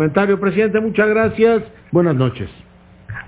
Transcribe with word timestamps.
Comentario, 0.00 0.38
presidente, 0.38 0.78
muchas 0.78 1.08
gracias. 1.08 1.62
Buenas 1.90 2.14
noches. 2.14 2.50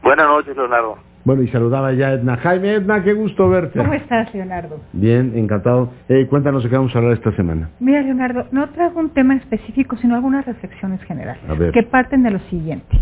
Buenas 0.02 0.26
noches, 0.26 0.54
Leonardo. 0.54 0.98
Bueno, 1.24 1.40
y 1.40 1.48
saludaba 1.48 1.94
ya 1.94 2.08
a 2.08 2.12
Edna. 2.12 2.36
Jaime, 2.36 2.74
Edna, 2.74 3.02
qué 3.02 3.14
gusto 3.14 3.48
verte. 3.48 3.78
¿Cómo 3.78 3.94
estás, 3.94 4.34
Leonardo? 4.34 4.78
Bien, 4.92 5.32
encantado. 5.34 5.88
Eh, 6.10 6.26
cuéntanos 6.28 6.62
de 6.62 6.68
qué 6.68 6.76
vamos 6.76 6.94
a 6.94 6.98
hablar 6.98 7.14
esta 7.14 7.32
semana. 7.32 7.70
Mira, 7.80 8.02
Leonardo, 8.02 8.44
no 8.52 8.68
traigo 8.68 9.00
un 9.00 9.08
tema 9.14 9.34
específico, 9.36 9.96
sino 9.96 10.14
algunas 10.14 10.44
reflexiones 10.44 11.02
generales, 11.04 11.40
A 11.48 11.54
ver. 11.54 11.72
que 11.72 11.82
parten 11.84 12.22
de 12.22 12.32
lo 12.32 12.38
siguiente. 12.50 13.00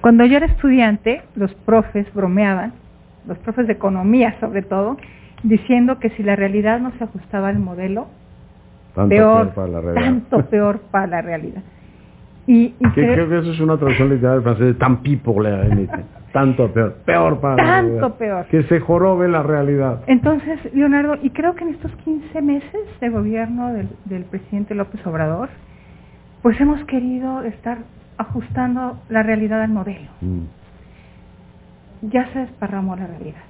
Cuando 0.00 0.24
yo 0.24 0.36
era 0.36 0.46
estudiante, 0.46 1.22
los 1.34 1.52
profes 1.66 2.06
bromeaban, 2.14 2.72
los 3.26 3.36
profes 3.38 3.66
de 3.66 3.72
economía 3.72 4.36
sobre 4.38 4.62
todo, 4.62 4.96
diciendo 5.42 5.98
que 5.98 6.10
si 6.10 6.22
la 6.22 6.36
realidad 6.36 6.78
no 6.78 6.92
se 6.98 7.02
ajustaba 7.02 7.48
al 7.48 7.58
modelo, 7.58 8.06
Tanto 8.94 9.08
peor, 9.08 9.48
para 9.54 9.66
la 9.68 9.80
realidad. 9.80 10.04
tanto 10.04 10.46
peor 10.50 10.78
para 10.92 11.08
la 11.08 11.20
realidad. 11.20 11.62
Y, 12.48 12.74
y 12.80 12.90
Que- 12.94 13.06
creo- 13.12 13.28
que 13.28 13.38
eso 13.38 13.52
es 13.52 13.60
una 13.60 13.76
traducción 13.76 14.08
literal 14.08 14.42
francesa 14.42 14.64
de 14.66 14.74
tant 14.74 15.00
pis 15.02 15.20
pour 15.20 15.42
la 15.44 15.50
réalité. 15.62 15.98
Tanto 16.32 16.72
peor. 16.72 16.94
Peor 17.04 17.40
para 17.40 17.56
Tanto 17.56 18.14
peor. 18.16 18.46
Que 18.46 18.62
se 18.64 18.80
jorobe 18.80 19.28
la 19.28 19.42
realidad. 19.42 20.00
Entonces, 20.06 20.58
Leonardo, 20.74 21.16
y 21.22 21.30
creo 21.30 21.54
que 21.54 21.64
en 21.64 21.70
estos 21.70 21.94
15 22.04 22.42
meses 22.42 22.80
de 23.00 23.08
gobierno 23.10 23.72
del, 23.72 23.88
del 24.06 24.24
presidente 24.24 24.74
López 24.74 25.06
Obrador, 25.06 25.48
pues 26.42 26.60
hemos 26.60 26.82
querido 26.84 27.42
estar 27.42 27.78
ajustando 28.16 28.98
la 29.10 29.22
realidad 29.22 29.62
al 29.62 29.70
modelo. 29.70 30.08
Mm. 30.22 30.40
Ya 32.10 32.26
se 32.32 32.38
desparramó 32.40 32.96
la 32.96 33.06
realidad. 33.06 33.42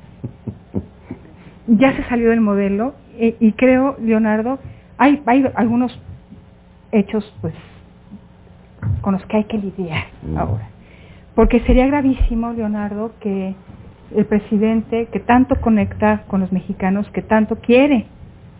Ya 1.66 1.94
se 1.94 2.02
salió 2.05 2.30
del 2.30 2.41
modelo 2.41 2.94
e- 3.19 3.36
y 3.41 3.52
creo, 3.52 3.96
Leonardo, 4.00 4.58
hay, 4.96 5.22
hay 5.27 5.44
algunos 5.55 5.98
hechos 6.92 7.30
pues 7.42 7.55
con 9.08 9.14
los 9.14 9.24
que 9.24 9.38
hay 9.38 9.44
que 9.44 9.56
lidiar 9.56 10.04
Mm. 10.22 10.36
ahora. 10.36 10.68
Porque 11.34 11.60
sería 11.60 11.86
gravísimo, 11.86 12.52
Leonardo, 12.52 13.12
que 13.20 13.54
el 14.14 14.27
presidente 14.27 15.06
que 15.10 15.19
tanto 15.19 15.55
conecta 15.62 16.24
con 16.28 16.41
los 16.41 16.52
mexicanos, 16.52 17.08
que 17.10 17.22
tanto 17.22 17.56
quiere 17.56 18.05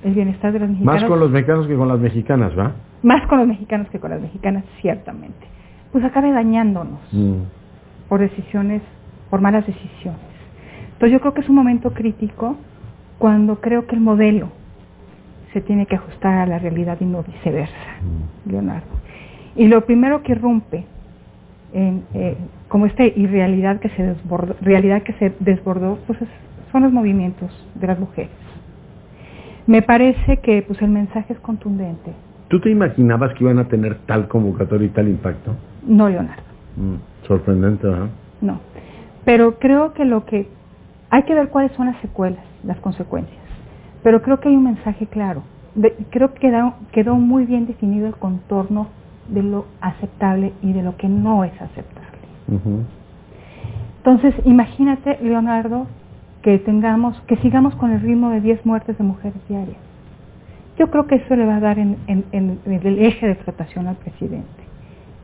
el 0.05 0.15
bienestar 0.15 0.53
de 0.55 0.61
los 0.61 0.71
mexicanos, 0.71 1.03
Más 1.03 1.11
con 1.11 1.21
los 1.21 1.31
mexicanos 1.31 1.67
que 1.67 1.77
con 1.77 1.89
las 1.89 1.99
mexicanas, 1.99 2.59
¿va? 2.59 2.73
más 3.03 3.27
con 3.27 3.39
los 3.41 3.47
mexicanos 3.47 3.91
que 3.91 4.01
con 4.01 4.11
las 4.11 4.23
mexicanas, 4.23 4.65
ciertamente, 4.81 5.47
pues 5.93 6.03
acabe 6.03 6.33
dañándonos 6.33 7.01
Mm. 7.13 7.43
por 8.09 8.21
decisiones, 8.21 8.81
por 9.29 9.43
malas 9.43 9.67
decisiones. 9.67 10.21
Entonces 10.95 11.13
yo 11.13 11.21
creo 11.21 11.35
que 11.35 11.43
es 11.43 11.49
un 11.51 11.57
momento 11.57 11.91
crítico 11.93 12.57
cuando 13.19 13.61
creo 13.61 13.87
que 13.87 13.97
el 13.97 14.01
modelo 14.01 14.49
se 15.53 15.61
tiene 15.61 15.85
que 15.85 15.97
ajustar 15.97 16.39
a 16.39 16.47
la 16.47 16.59
realidad 16.59 16.97
y 17.01 17.05
no 17.05 17.23
viceversa, 17.23 17.75
Mm. 18.01 18.51
Leonardo. 18.51 18.87
Y 19.59 19.67
lo 19.69 19.85
primero 19.85 20.23
que 20.23 20.35
rompe 20.35 20.85
en, 21.75 22.05
eh, 22.15 22.37
como 22.69 22.87
esta 22.87 23.05
irrealidad 23.05 23.81
que 23.81 23.91
se 23.91 24.03
desbordó, 24.03 24.55
realidad 24.63 25.03
que 25.03 25.13
se 25.15 25.33
desbordó, 25.41 25.99
pues 26.07 26.23
es- 26.23 26.29
son 26.73 26.85
los 26.85 26.93
movimientos 26.93 27.51
de 27.75 27.87
las 27.87 27.99
mujeres. 27.99 28.31
Me 29.67 29.83
parece 29.83 30.39
que 30.39 30.63
pues 30.63 30.81
el 30.81 30.89
mensaje 30.89 31.33
es 31.35 31.39
contundente. 31.41 32.13
¿Tú 32.49 32.61
te 32.61 32.71
imaginabas 32.71 33.35
que 33.35 33.45
iban 33.45 33.59
a 33.59 33.69
tener 33.69 33.99
tal 34.07 34.29
convocatoria 34.29 34.87
y 34.87 34.91
tal 34.91 35.09
impacto? 35.09 35.55
No, 35.87 36.09
Leonardo. 36.09 36.43
Mm. 36.77 37.27
Sorprendente, 37.27 37.87
¿verdad? 37.87 38.09
No. 38.41 38.61
Pero 39.27 39.59
creo 39.59 39.93
que 39.93 40.05
lo 40.07 40.25
que 40.25 40.49
hay 41.11 41.25
que 41.25 41.35
ver 41.35 41.49
cuáles 41.49 41.73
son 41.73 41.87
las 41.87 42.01
secuelas, 42.01 42.45
las 42.65 42.79
consecuencias. 42.79 43.37
Pero 44.03 44.23
creo 44.23 44.41
que 44.41 44.49
hay 44.49 44.57
un 44.57 44.65
mensaje 44.65 45.07
claro. 45.07 45.43
De- 45.75 45.95
creo 46.11 46.33
que 46.33 46.41
quedó, 46.41 46.75
quedó 46.93 47.17
muy 47.17 47.45
bien 47.45 47.67
definido 47.67 48.07
el 48.07 48.15
contorno 48.17 48.87
de 49.29 49.43
lo 49.43 49.67
aceptable 49.81 50.53
y 50.63 50.73
de 50.73 50.83
lo 50.83 50.97
que 50.97 51.09
no 51.09 51.45
es 51.45 51.53
aceptable. 51.61 52.09
Entonces, 53.99 54.35
imagínate, 54.45 55.19
Leonardo, 55.23 55.87
que 56.43 56.59
tengamos, 56.59 57.21
que 57.27 57.37
sigamos 57.37 57.75
con 57.77 57.91
el 57.91 58.01
ritmo 58.01 58.31
de 58.31 58.41
10 58.41 58.65
muertes 58.65 58.97
de 58.97 59.05
mujeres 59.05 59.37
diarias. 59.49 59.77
Yo 60.79 60.91
creo 60.91 61.07
que 61.07 61.17
eso 61.17 61.35
le 61.37 61.45
va 61.45 61.57
a 61.57 61.61
dar 61.61 61.79
en, 61.79 61.97
en- 62.07 62.25
en 62.33 62.59
el 62.67 62.99
eje 63.01 63.27
de 63.27 63.35
flotación 63.35 63.87
al 63.89 63.97
presidente. 63.97 64.49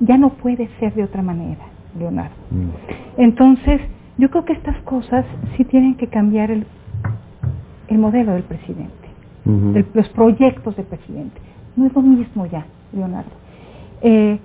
Ya 0.00 0.18
no 0.18 0.30
puede 0.30 0.68
ser 0.80 0.92
de 0.94 1.04
otra 1.04 1.22
manera, 1.22 1.64
Leonardo. 1.98 2.34
Mm. 2.50 3.20
Entonces, 3.22 3.80
yo 4.18 4.28
creo 4.30 4.44
que 4.44 4.52
estas 4.54 4.76
cosas 4.82 5.24
sí 5.56 5.64
tienen 5.64 5.94
que 5.94 6.08
cambiar 6.08 6.50
el, 6.50 6.66
el 7.88 7.98
modelo 7.98 8.32
del 8.32 8.42
presidente, 8.42 8.92
el- 9.76 9.86
los 9.94 10.08
proyectos 10.10 10.76
del 10.76 10.86
presidente. 10.86 11.40
No 11.76 11.86
es 11.86 11.94
lo 11.94 12.02
mismo 12.02 12.46
ya, 12.46 12.66
Leonardo. 12.92 13.30
Eh, 14.04 14.38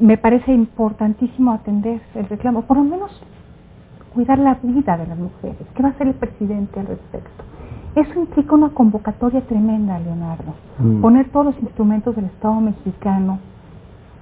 me 0.00 0.18
parece 0.18 0.52
importantísimo 0.52 1.52
atender 1.52 2.00
el 2.16 2.28
reclamo, 2.28 2.62
por 2.62 2.76
lo 2.76 2.82
menos 2.82 3.22
cuidar 4.12 4.36
la 4.38 4.58
vida 4.60 4.96
de 4.98 5.06
las 5.06 5.16
mujeres. 5.16 5.64
¿Qué 5.74 5.82
va 5.82 5.90
a 5.90 5.92
hacer 5.92 6.08
el 6.08 6.14
presidente 6.14 6.80
al 6.80 6.88
respecto? 6.88 7.44
Eso 7.94 8.18
implica 8.18 8.56
una 8.56 8.70
convocatoria 8.70 9.42
tremenda, 9.42 10.00
Leonardo. 10.00 10.54
Mm. 10.78 11.00
Poner 11.00 11.28
todos 11.28 11.46
los 11.46 11.62
instrumentos 11.62 12.16
del 12.16 12.24
Estado 12.24 12.60
mexicano 12.60 13.38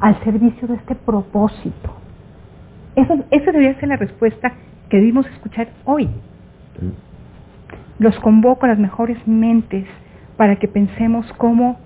al 0.01 0.23
servicio 0.23 0.69
de 0.69 0.75
este 0.75 0.95
propósito. 0.95 1.95
Eso, 2.95 3.15
esa 3.31 3.53
debería 3.53 3.81
ser 3.81 3.89
la 3.89 3.97
respuesta 3.97 4.53
que 4.91 4.99
debimos 4.99 5.27
escuchar 5.29 5.69
hoy. 5.87 6.11
Sí. 6.79 6.93
Los 7.99 8.19
convoco 8.21 8.67
a 8.67 8.69
las 8.69 8.79
mejores 8.79 9.17
mentes 9.27 9.87
para 10.37 10.57
que 10.57 10.69
pensemos 10.69 11.33
cómo 11.39 11.79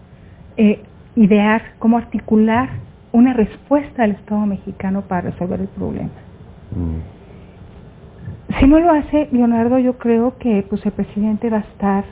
eh, 0.56 0.82
idear, 1.14 1.62
cómo 1.78 1.96
articular 1.96 2.87
una 3.12 3.32
respuesta 3.32 4.02
del 4.02 4.12
Estado 4.12 4.46
mexicano 4.46 5.02
para 5.02 5.30
resolver 5.30 5.60
el 5.60 5.68
problema. 5.68 6.10
Mm. 6.70 7.18
Si 8.58 8.66
no 8.66 8.78
lo 8.78 8.90
hace 8.90 9.28
Leonardo, 9.32 9.78
yo 9.78 9.98
creo 9.98 10.36
que 10.38 10.64
pues 10.68 10.84
el 10.86 10.92
presidente 10.92 11.50
va 11.50 11.58
a 11.58 11.60
estar 11.60 12.04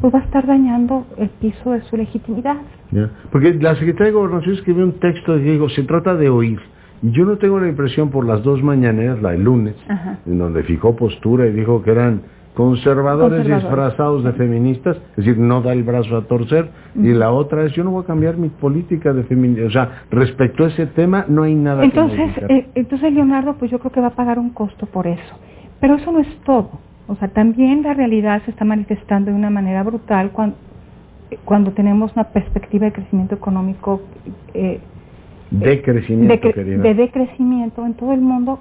pues 0.00 0.14
va 0.14 0.20
a 0.20 0.22
estar 0.22 0.46
dañando 0.46 1.06
el 1.16 1.28
piso 1.28 1.72
de 1.72 1.82
su 1.82 1.96
legitimidad. 1.96 2.56
Ya. 2.90 3.10
Porque 3.30 3.54
la 3.54 3.74
Secretaría 3.74 4.06
de 4.06 4.12
Gobernación 4.12 4.54
escribió 4.54 4.84
un 4.84 4.92
texto 5.00 5.36
y 5.36 5.42
digo, 5.42 5.68
se 5.70 5.82
trata 5.82 6.14
de 6.14 6.28
oír. 6.28 6.60
Y 7.02 7.10
yo 7.10 7.24
no 7.24 7.36
tengo 7.38 7.60
la 7.60 7.68
impresión 7.68 8.10
por 8.10 8.24
las 8.24 8.42
dos 8.42 8.62
mañaneras, 8.62 9.20
la 9.22 9.32
del 9.32 9.44
lunes, 9.44 9.74
Ajá. 9.88 10.18
en 10.26 10.38
donde 10.38 10.62
fijó 10.62 10.96
postura 10.96 11.46
y 11.46 11.52
dijo 11.52 11.82
que 11.82 11.90
eran 11.90 12.22
conservadores, 12.58 13.38
Conservadores. 13.38 13.62
disfrazados 13.62 14.24
de 14.24 14.32
feministas, 14.32 14.96
es 15.16 15.24
decir, 15.24 15.38
no 15.38 15.62
da 15.62 15.72
el 15.72 15.84
brazo 15.84 16.16
a 16.16 16.22
torcer. 16.22 16.68
Y 16.96 17.12
la 17.12 17.30
otra 17.30 17.64
es, 17.64 17.72
yo 17.72 17.84
no 17.84 17.92
voy 17.92 18.02
a 18.02 18.06
cambiar 18.06 18.36
mi 18.36 18.48
política 18.48 19.12
de 19.12 19.22
feminismo. 19.22 19.68
O 19.68 19.70
sea, 19.70 20.02
respecto 20.10 20.64
a 20.64 20.66
ese 20.66 20.86
tema 20.86 21.24
no 21.28 21.44
hay 21.44 21.54
nada 21.54 21.82
que 21.82 21.86
Entonces, 21.86 22.18
modificar. 22.18 22.50
eh, 22.50 22.66
entonces 22.74 23.12
Leonardo, 23.12 23.54
pues 23.54 23.70
yo 23.70 23.78
creo 23.78 23.92
que 23.92 24.00
va 24.00 24.08
a 24.08 24.16
pagar 24.16 24.40
un 24.40 24.50
costo 24.50 24.86
por 24.86 25.06
eso. 25.06 25.34
Pero 25.80 25.94
eso 25.94 26.10
no 26.10 26.18
es 26.18 26.26
todo. 26.44 26.70
O 27.06 27.14
sea, 27.14 27.28
también 27.28 27.84
la 27.84 27.94
realidad 27.94 28.42
se 28.44 28.50
está 28.50 28.64
manifestando 28.64 29.30
de 29.30 29.36
una 29.36 29.50
manera 29.50 29.84
brutal 29.84 30.32
cuando, 30.32 30.56
cuando 31.44 31.70
tenemos 31.70 32.12
una 32.16 32.24
perspectiva 32.24 32.86
de 32.86 32.92
crecimiento 32.92 33.36
económico 33.36 34.02
eh, 34.52 34.80
de 35.52 35.80
crecimiento, 35.80 36.48
de, 36.48 36.76
de 36.78 36.94
decrecimiento 36.94 37.86
en 37.86 37.94
todo 37.94 38.12
el 38.12 38.20
mundo. 38.20 38.58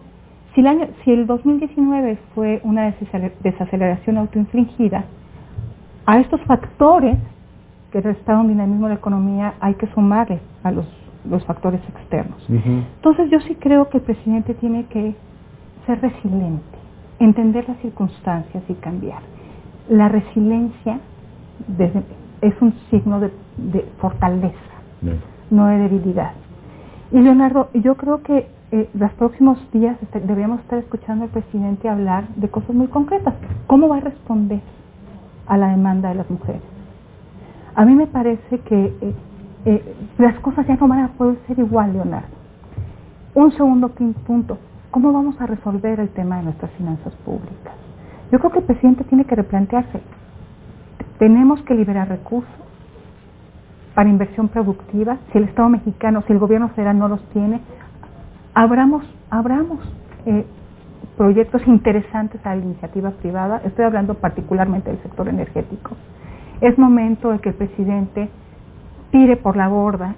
Si 0.57 0.61
el, 0.61 0.67
año, 0.67 0.87
si 1.03 1.11
el 1.11 1.27
2019 1.27 2.17
fue 2.33 2.61
una 2.63 2.89
desaceler- 2.89 3.33
desaceleración 3.43 4.17
autoinfligida, 4.17 5.03
a 6.07 6.17
estos 6.19 6.41
factores 6.45 7.15
que 7.91 8.01
restaron 8.01 8.47
dinamismo 8.47 8.87
a 8.87 8.89
la 8.89 8.95
economía 8.95 9.53
hay 9.59 9.75
que 9.75 9.85
sumarle 9.93 10.39
a 10.63 10.71
los, 10.71 10.87
los 11.29 11.45
factores 11.45 11.79
externos. 11.87 12.43
Entonces 12.95 13.29
yo 13.29 13.39
sí 13.41 13.53
creo 13.53 13.87
que 13.89 13.97
el 13.99 14.03
presidente 14.03 14.55
tiene 14.55 14.85
que 14.85 15.13
ser 15.85 16.01
resiliente, 16.01 16.63
entender 17.19 17.65
las 17.67 17.77
circunstancias 17.77 18.63
y 18.67 18.73
cambiar. 18.73 19.19
La 19.89 20.09
resiliencia 20.09 20.99
desde- 21.67 22.01
es 22.41 22.55
un 22.61 22.73
signo 22.89 23.19
de, 23.19 23.31
de 23.57 23.85
fortaleza, 23.99 24.57
no 25.51 25.67
de 25.67 25.77
debilidad. 25.77 26.31
Y 27.11 27.19
Leonardo, 27.19 27.69
yo 27.75 27.95
creo 27.95 28.23
que 28.23 28.47
eh, 28.71 28.89
los 28.93 29.11
próximos 29.13 29.57
días 29.71 29.97
este, 30.01 30.19
deberíamos 30.19 30.59
estar 30.59 30.77
escuchando 30.79 31.23
al 31.23 31.29
presidente 31.29 31.87
hablar 31.87 32.27
de 32.35 32.49
cosas 32.49 32.75
muy 32.75 32.87
concretas. 32.87 33.33
¿Cómo 33.65 33.87
va 33.87 33.97
a 33.97 34.01
responder 34.01 34.59
a 35.47 35.57
la 35.57 35.69
demanda 35.69 36.09
de 36.09 36.15
las 36.15 36.29
mujeres? 36.29 36.61
A 37.75 37.85
mí 37.85 37.95
me 37.95 38.07
parece 38.07 38.59
que 38.59 38.85
eh, 38.85 39.15
eh, 39.65 39.95
las 40.17 40.37
cosas 40.39 40.67
ya 40.67 40.75
no 40.75 40.87
van 40.87 40.99
a 40.99 41.07
poder 41.09 41.37
ser 41.47 41.59
igual, 41.59 41.93
Leonardo. 41.93 42.27
Un 43.35 43.51
segundo 43.53 43.89
punto, 44.25 44.57
¿cómo 44.91 45.13
vamos 45.13 45.39
a 45.39 45.45
resolver 45.45 45.99
el 45.99 46.09
tema 46.09 46.37
de 46.37 46.43
nuestras 46.43 46.71
finanzas 46.71 47.13
públicas? 47.23 47.73
Yo 48.31 48.39
creo 48.39 48.51
que 48.51 48.59
el 48.59 48.65
presidente 48.65 49.05
tiene 49.05 49.23
que 49.23 49.35
replantearse. 49.35 50.01
Tenemos 51.19 51.61
que 51.61 51.73
liberar 51.73 52.09
recursos 52.09 52.51
para 53.93 54.09
inversión 54.09 54.49
productiva. 54.49 55.17
Si 55.31 55.37
el 55.37 55.45
Estado 55.45 55.69
mexicano, 55.69 56.23
si 56.27 56.33
el 56.33 56.39
gobierno 56.39 56.69
federal 56.69 56.99
no 56.99 57.07
los 57.07 57.21
tiene, 57.29 57.61
abramos, 58.57 59.03
abramos 59.29 59.79
eh, 60.25 60.43
proyectos 61.15 61.61
interesantes 61.67 62.43
a 62.43 62.55
la 62.55 62.63
iniciativa 62.63 63.11
privada. 63.11 63.61
Estoy 63.63 63.85
hablando 63.85 64.15
particularmente 64.15 64.89
del 64.89 64.99
sector 65.03 65.29
energético. 65.29 65.95
Es 66.61 66.77
momento 66.77 67.31
de 67.31 67.39
que 67.39 67.49
el 67.49 67.55
presidente 67.55 68.29
tire 69.11 69.37
por 69.37 69.55
la 69.55 69.67
borda 69.67 70.15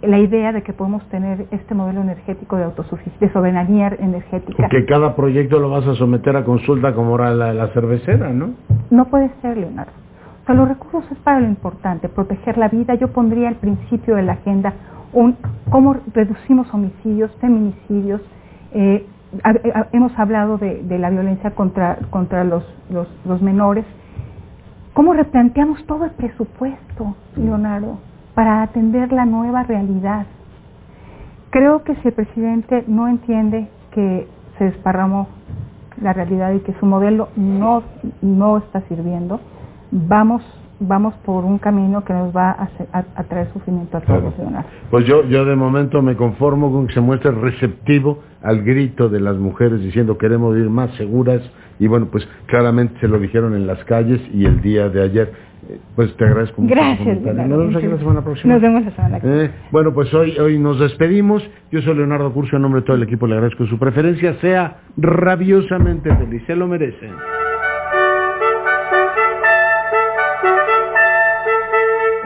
la 0.00 0.18
idea 0.18 0.52
de 0.52 0.62
que 0.62 0.72
podemos 0.72 1.02
tener 1.08 1.46
este 1.50 1.74
modelo 1.74 2.00
energético 2.00 2.56
de 2.56 2.64
autosuficiencia, 2.64 3.26
de 3.26 3.32
soberanía 3.32 3.88
energética. 3.98 4.68
Que 4.68 4.84
cada 4.86 5.14
proyecto 5.14 5.58
lo 5.58 5.70
vas 5.70 5.86
a 5.86 5.94
someter 5.94 6.36
a 6.36 6.44
consulta 6.44 6.94
como 6.94 7.14
era 7.16 7.34
la, 7.34 7.54
la 7.54 7.68
cervecera, 7.68 8.30
¿no? 8.30 8.50
No 8.90 9.06
puede 9.06 9.30
ser, 9.40 9.56
Leonardo. 9.56 9.92
O 10.42 10.46
sea, 10.46 10.54
los 10.54 10.68
recursos 10.68 11.10
es 11.10 11.18
para 11.18 11.40
lo 11.40 11.46
importante, 11.46 12.08
proteger 12.08 12.58
la 12.58 12.68
vida. 12.68 12.94
Yo 12.96 13.08
pondría 13.08 13.48
al 13.48 13.56
principio 13.56 14.16
de 14.16 14.22
la 14.22 14.32
agenda 14.32 14.74
un 15.14 15.36
cómo 15.70 15.96
reducimos 16.12 16.72
homicidios, 16.74 17.30
feminicidios. 17.40 18.20
Eh, 18.72 19.06
hemos 19.92 20.16
hablado 20.18 20.58
de, 20.58 20.84
la 20.98 21.10
violencia 21.10 21.52
contra, 21.52 21.96
contra 22.10 22.44
los, 22.44 22.64
los, 22.90 23.08
los 23.24 23.40
menores. 23.40 23.84
¿Cómo 24.92 25.12
replanteamos 25.12 25.84
todo 25.86 26.04
el 26.04 26.10
presupuesto, 26.12 27.16
Leonardo? 27.36 27.98
para 28.34 28.62
atender 28.62 29.12
la 29.12 29.24
nueva 29.24 29.62
realidad. 29.62 30.26
Creo 31.50 31.84
que 31.84 31.94
si 31.96 32.08
el 32.08 32.14
presidente 32.14 32.84
no 32.86 33.08
entiende 33.08 33.68
que 33.92 34.28
se 34.58 34.64
desparramó 34.64 35.28
la 36.00 36.12
realidad 36.12 36.52
y 36.52 36.60
que 36.60 36.74
su 36.74 36.86
modelo 36.86 37.28
no, 37.36 37.84
no 38.20 38.58
está 38.58 38.80
sirviendo, 38.88 39.40
vamos 39.92 40.42
vamos 40.80 41.14
por 41.24 41.44
un 41.44 41.58
camino 41.58 42.04
que 42.04 42.12
nos 42.12 42.34
va 42.34 42.50
a, 42.50 42.68
a, 42.92 43.24
traer 43.24 43.48
sufrimiento 43.52 43.96
a 43.96 44.00
todos. 44.00 44.34
Claro. 44.34 44.64
Pues 44.90 45.06
yo, 45.06 45.24
yo 45.24 45.44
de 45.44 45.56
momento 45.56 46.02
me 46.02 46.16
conformo 46.16 46.72
con 46.72 46.86
que 46.86 46.94
se 46.94 47.00
muestre 47.00 47.30
receptivo 47.30 48.20
al 48.42 48.62
grito 48.62 49.08
de 49.08 49.20
las 49.20 49.36
mujeres 49.36 49.80
diciendo 49.80 50.18
queremos 50.18 50.54
vivir 50.54 50.70
más 50.70 50.90
seguras 50.96 51.40
y 51.78 51.86
bueno, 51.86 52.08
pues 52.10 52.26
claramente 52.46 52.98
se 53.00 53.08
lo 53.08 53.18
dijeron 53.18 53.54
en 53.54 53.66
las 53.66 53.82
calles 53.84 54.20
y 54.32 54.44
el 54.44 54.60
día 54.60 54.88
de 54.88 55.02
ayer. 55.02 55.32
Pues 55.96 56.14
te 56.16 56.24
agradezco 56.26 56.60
mucho. 56.60 56.74
Gracias. 56.74 57.20
Nos 57.22 57.36
vemos 57.48 57.76
aquí 57.76 57.86
la 57.86 57.98
semana 57.98 58.22
próxima. 58.22 58.52
Nos 58.52 58.62
vemos 58.62 58.84
la 58.84 58.90
semana 58.90 59.20
eh, 59.22 59.50
Bueno, 59.70 59.94
pues 59.94 60.12
hoy, 60.12 60.36
hoy 60.38 60.58
nos 60.58 60.78
despedimos. 60.78 61.42
Yo 61.72 61.80
soy 61.80 61.94
Leonardo 61.94 62.32
Curcio, 62.34 62.56
en 62.56 62.62
nombre 62.62 62.82
de 62.82 62.86
todo 62.86 62.96
el 62.96 63.02
equipo 63.02 63.26
le 63.26 63.34
agradezco 63.34 63.64
su 63.66 63.78
preferencia. 63.78 64.34
Sea 64.40 64.76
rabiosamente 64.98 66.14
feliz, 66.14 66.42
se 66.46 66.54
lo 66.54 66.68
merece. 66.68 67.08